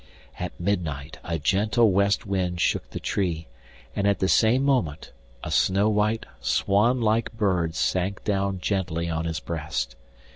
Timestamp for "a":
1.23-1.37, 5.43-5.51